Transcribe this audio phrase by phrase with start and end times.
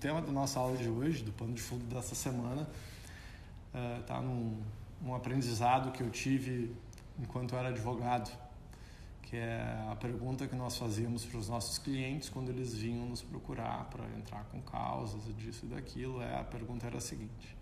[0.00, 2.68] tema da nossa aula de hoje, do pano de fundo dessa semana,
[4.00, 4.62] está uh, num,
[5.02, 6.74] num aprendizado que eu tive
[7.18, 8.30] enquanto eu era advogado,
[9.22, 13.22] que é a pergunta que nós fazíamos para os nossos clientes quando eles vinham nos
[13.22, 16.22] procurar para entrar com causas disso e daquilo.
[16.22, 17.56] É, a pergunta era a seguinte: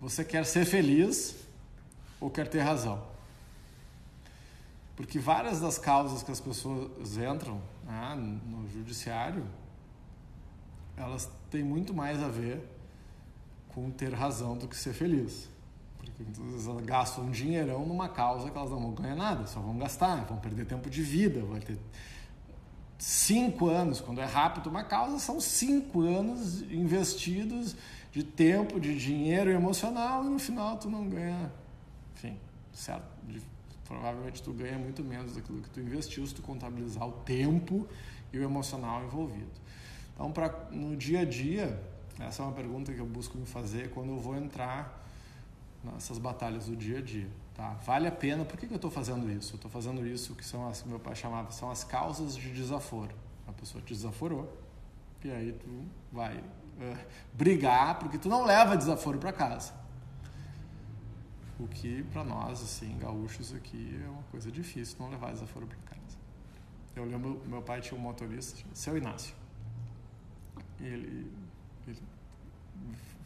[0.00, 1.36] Você quer ser feliz
[2.20, 3.02] ou quer ter razão?
[4.94, 9.46] Porque várias das causas que as pessoas entram né, no judiciário,
[10.96, 12.60] elas têm muito mais a ver
[13.68, 15.48] com ter razão do que ser feliz.
[15.96, 19.76] Porque elas gastam um dinheirão numa causa que elas não vão ganhar nada, só vão
[19.76, 21.78] gastar, vão perder tempo de vida, vai ter
[22.98, 27.76] cinco anos, quando é rápido uma causa, são cinco anos investidos
[28.10, 31.52] de tempo, de dinheiro emocional e no final tu não ganha,
[32.14, 32.38] enfim,
[32.72, 33.16] certo?
[33.86, 37.86] provavelmente tu ganha muito menos daquilo que tu investiu se tu contabilizar o tempo
[38.32, 39.52] e o emocional envolvido.
[40.16, 41.78] Então, pra, no dia a dia,
[42.18, 45.06] essa é uma pergunta que eu busco me fazer quando eu vou entrar
[45.84, 47.28] nessas batalhas do dia a dia.
[47.54, 47.74] Tá?
[47.84, 48.42] Vale a pena?
[48.42, 49.52] Por que, que eu estou fazendo isso?
[49.52, 53.14] Eu estou fazendo isso que são as meu pai chamava são as causas de desaforo.
[53.46, 54.50] A pessoa te desaforou
[55.22, 56.98] e aí tu vai uh,
[57.32, 59.74] brigar porque tu não leva desaforo para casa.
[61.58, 65.76] O que para nós, assim, gaúchos aqui, é uma coisa difícil não levar desaforo para
[65.78, 66.18] casa.
[66.94, 69.34] Eu lembro, meu pai tinha um motorista, seu Inácio.
[70.86, 71.32] Ele,
[71.86, 71.98] ele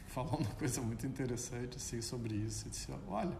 [0.08, 2.64] falou uma coisa muito interessante assim, sobre isso.
[2.64, 3.36] Ele disse: Olha,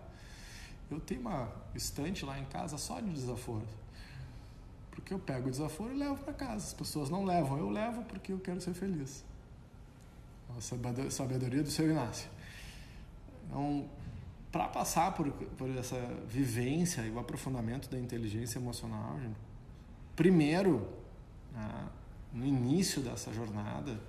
[0.91, 3.67] eu tenho uma estante lá em casa só de desaforo.
[4.91, 6.67] Porque eu pego o desaforo e levo para casa.
[6.67, 9.25] As pessoas não levam, eu levo porque eu quero ser feliz.
[10.57, 12.29] A sabedoria do seu Inácio.
[13.47, 13.89] Então,
[14.51, 15.97] para passar por, por essa
[16.27, 19.19] vivência e o aprofundamento da inteligência emocional,
[20.17, 20.89] primeiro,
[21.53, 21.89] né,
[22.33, 24.01] no início dessa jornada,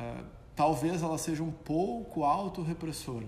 [0.00, 0.24] uh,
[0.56, 3.26] talvez ela seja um pouco autorrepressora.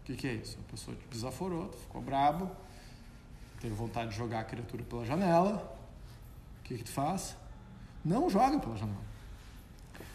[0.00, 0.58] O que, que, é isso?
[0.66, 2.50] A pessoa te desaforou, ficou brabo,
[3.60, 5.78] teve vontade de jogar a criatura pela janela.
[6.60, 7.36] O que, que tu faz?
[8.04, 9.04] Não joga pela janela.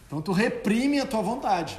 [0.06, 1.78] Então tu reprime a tua vontade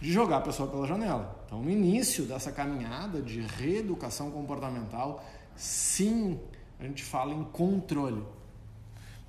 [0.00, 1.40] de jogar a pessoa pela janela.
[1.46, 5.24] Então, no início dessa caminhada de reeducação comportamental,
[5.56, 6.40] sim,
[6.78, 8.24] a gente fala em controle.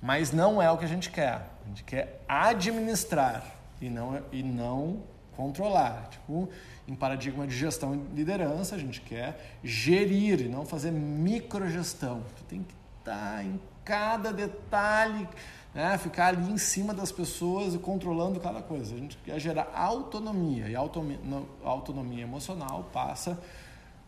[0.02, 1.48] Mas não é o que a gente quer.
[1.64, 3.44] A gente quer administrar
[3.80, 5.04] e não, e não
[5.36, 6.08] controlar.
[6.10, 6.48] Tipo,
[6.88, 12.24] em paradigma de gestão e liderança, a gente quer gerir e não fazer microgestão.
[12.36, 15.28] Tu tem que estar em cada detalhe
[15.74, 15.96] né?
[15.98, 18.94] ficar ali em cima das pessoas e controlando cada coisa.
[18.94, 21.18] A gente quer gerar autonomia e autonomia,
[21.64, 23.38] autonomia emocional passa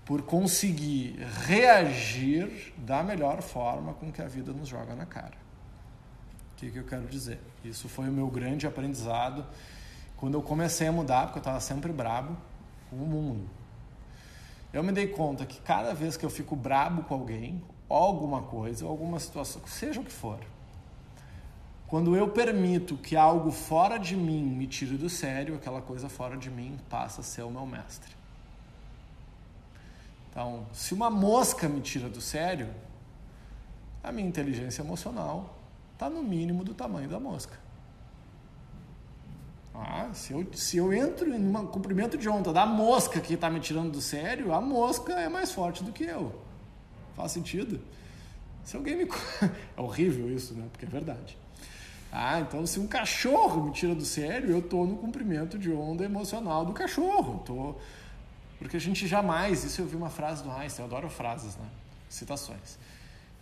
[0.05, 1.16] por conseguir
[1.47, 5.44] reagir da melhor forma com que a vida nos joga na cara.
[6.54, 7.41] O que, que eu quero dizer?
[7.65, 9.44] Isso foi o meu grande aprendizado
[10.16, 12.37] quando eu comecei a mudar, porque eu estava sempre brabo
[12.88, 13.50] com o mundo.
[14.72, 18.87] Eu me dei conta que cada vez que eu fico brabo com alguém, alguma coisa,
[18.87, 20.38] alguma situação, seja o que for,
[21.88, 26.37] quando eu permito que algo fora de mim me tire do sério, aquela coisa fora
[26.37, 28.14] de mim passa a ser o meu mestre.
[30.31, 32.69] Então, se uma mosca me tira do sério,
[34.03, 35.63] a minha inteligência emocional
[36.04, 37.59] está no mínimo do tamanho da mosca.
[39.75, 43.50] Ah, se eu, se eu entro em um cumprimento de onda da mosca que está
[43.50, 46.41] me tirando do sério, a mosca é mais forte do que eu.
[47.16, 47.81] Faz sentido?
[48.62, 49.04] Se alguém me.
[49.76, 50.66] é horrível isso, né?
[50.70, 51.37] Porque é verdade.
[52.12, 56.04] Ah, então se um cachorro me tira do sério, eu estou no cumprimento de onda
[56.04, 57.43] emocional do cachorro.
[57.44, 57.75] Tô...
[58.59, 61.66] Porque a gente jamais, isso eu vi uma frase do Einstein, eu adoro frases, né?
[62.09, 62.78] Citações.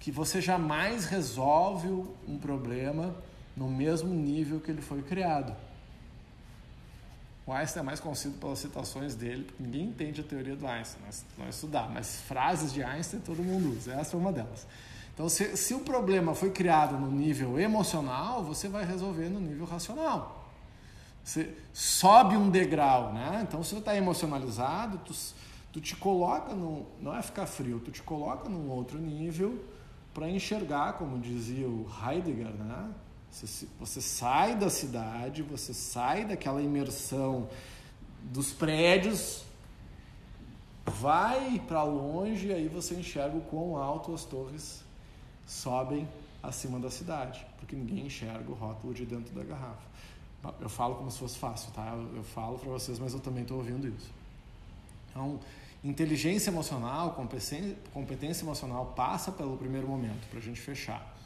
[0.03, 1.89] Que você jamais resolve
[2.29, 3.15] um problema
[3.57, 5.55] no mesmo nível que ele foi criado.
[7.47, 11.05] O Einstein é mais conhecido pelas citações dele, porque ninguém entende a teoria do Einstein,
[11.07, 14.67] nós vamos estudar, mas frases de Einstein todo mundo usa, essa é uma delas.
[15.15, 19.67] Então, se, se o problema foi criado no nível emocional, você vai resolver no nível
[19.67, 20.51] racional.
[21.23, 23.45] Você sobe um degrau, né?
[23.47, 25.15] Então, se você está emocionalizado, tu,
[25.73, 26.87] tu te coloca no.
[27.01, 29.63] Não é ficar frio, tu te coloca num outro nível
[30.13, 32.93] para enxergar, como dizia o Heidegger, né?
[33.31, 37.49] Você, você sai da cidade, você sai daquela imersão
[38.25, 39.45] dos prédios,
[40.85, 44.85] vai para longe e aí você enxerga o quão alto as torres
[45.47, 46.07] sobem
[46.43, 49.93] acima da cidade, porque ninguém enxerga o rótulo de dentro da garrafa.
[50.61, 51.95] Eu falo como se fosse fácil, tá?
[52.15, 54.11] Eu falo para vocês, mas eu também estou ouvindo isso.
[55.09, 55.39] Então,
[55.85, 61.17] inteligência emocional, competência, competência emocional passa pelo primeiro momento, para a gente fechar.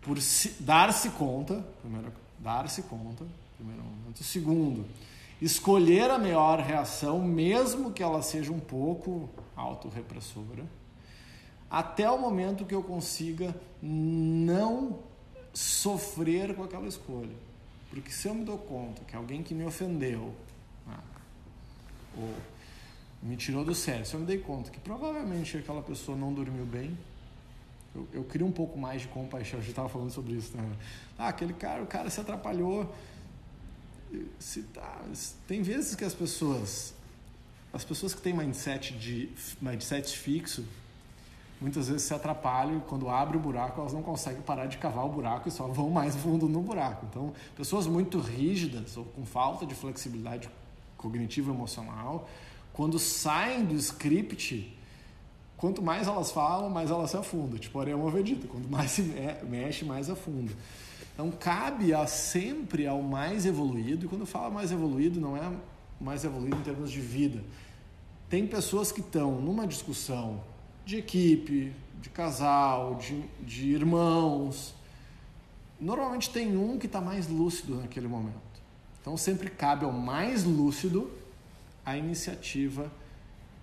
[0.00, 0.18] por
[0.60, 3.24] dar-se conta, primeiro, dar-se conta,
[3.56, 4.22] primeiro momento.
[4.22, 4.86] Segundo,
[5.42, 10.64] escolher a melhor reação, mesmo que ela seja um pouco autorrepressora,
[11.68, 15.00] até o momento que eu consiga não
[15.52, 17.34] sofrer com aquela escolha.
[17.90, 20.32] Porque se eu me dou conta que alguém que me ofendeu,
[20.88, 21.00] ah,
[22.16, 22.32] ou
[23.22, 26.64] me tirou do sério, se eu me dei conta que provavelmente aquela pessoa não dormiu
[26.64, 26.96] bem,
[27.96, 29.58] eu, eu crio um pouco mais de compaixão.
[29.58, 30.70] A gente estava falando sobre isso, né?
[31.18, 32.94] Ah, aquele cara, o cara se atrapalhou.
[34.38, 35.02] Se, tá,
[35.48, 36.94] tem vezes que as pessoas,
[37.72, 39.30] as pessoas que têm mindset de
[39.60, 40.64] mindset fixo,
[41.60, 45.04] muitas vezes se atrapalham e quando abre o buraco elas não conseguem parar de cavar
[45.06, 47.06] o buraco e só vão mais fundo no buraco.
[47.10, 50.50] Então, pessoas muito rígidas ou com falta de flexibilidade
[50.96, 52.28] cognitiva emocional,
[52.76, 54.76] quando saem do script,
[55.56, 57.58] quanto mais elas falam, mais elas se afundam.
[57.58, 59.02] Tipo, areia movedita, quanto mais se
[59.48, 60.52] mexe, mais afunda.
[61.14, 65.50] Então, cabe a, sempre ao mais evoluído, e quando eu falo mais evoluído, não é
[65.98, 67.42] mais evoluído em termos de vida.
[68.28, 70.42] Tem pessoas que estão numa discussão
[70.84, 74.74] de equipe, de casal, de, de irmãos.
[75.80, 78.36] Normalmente tem um que está mais lúcido naquele momento.
[79.00, 81.10] Então, sempre cabe ao mais lúcido
[81.86, 82.90] a iniciativa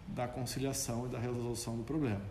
[0.08, 2.22] da conciliação e da resolução do problema.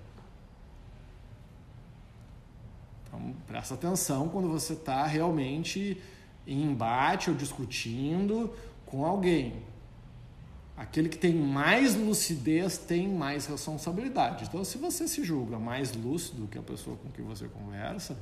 [3.07, 6.01] Então, presta atenção quando você está realmente
[6.47, 8.53] em embate ou discutindo
[8.87, 9.63] com alguém.
[10.75, 14.45] Aquele que tem mais lucidez tem mais responsabilidade.
[14.45, 18.19] Então, se você se julga mais lúcido que a pessoa com quem você conversa,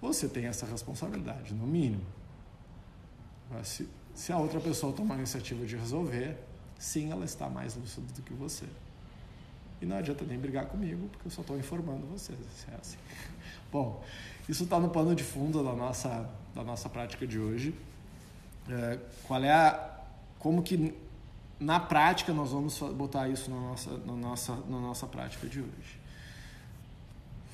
[0.00, 2.04] você tem essa responsabilidade, no mínimo.
[3.62, 6.36] Se, se a outra pessoa tomar a iniciativa de resolver,
[6.78, 8.66] sim, ela está mais lúcida do que você.
[9.80, 12.38] E não adianta nem brigar comigo, porque eu só estou informando vocês.
[12.72, 12.98] É assim.
[13.70, 14.02] Bom,
[14.48, 17.74] isso está no pano de fundo da nossa, da nossa prática de hoje.
[18.68, 19.96] É, qual é a.
[20.38, 20.94] Como que
[21.58, 26.00] na prática nós vamos botar isso na nossa, na nossa, na nossa prática de hoje?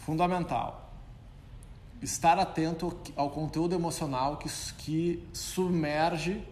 [0.04, 0.90] Fundamental.
[2.00, 4.48] Estar atento ao conteúdo emocional que,
[4.78, 6.44] que submerge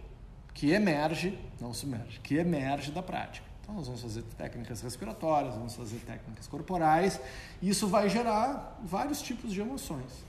[0.61, 3.47] que emerge, não submerge, que emerge da prática.
[3.63, 7.19] Então, nós vamos fazer técnicas respiratórias, vamos fazer técnicas corporais,
[7.63, 10.23] e isso vai gerar vários tipos de emoções.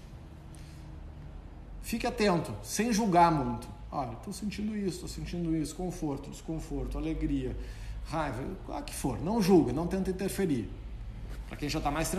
[1.83, 3.69] Fique atento, sem julgar muito.
[3.91, 7.55] Olha, estou sentindo isso, estou sentindo isso, conforto, desconforto, alegria,
[8.07, 9.21] raiva, o que for.
[9.21, 10.67] Não julga, não tenta interferir.
[11.47, 12.11] Para quem já está mais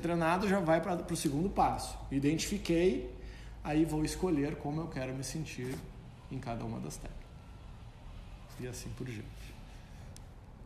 [0.00, 1.94] treinado, já vai para o segundo passo.
[2.10, 3.14] Identifiquei,
[3.62, 5.76] aí vou escolher como eu quero me sentir
[6.32, 7.23] em cada uma das técnicas
[8.60, 9.54] e assim por diante.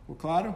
[0.01, 0.55] Ficou claro?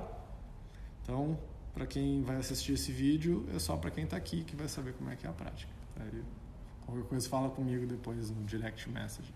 [1.01, 1.37] Então,
[1.73, 4.93] para quem vai assistir esse vídeo, é só para quem está aqui que vai saber
[4.93, 5.71] como é que é a prática.
[5.99, 6.23] Aí,
[6.85, 9.33] qualquer coisa fala comigo depois no direct message.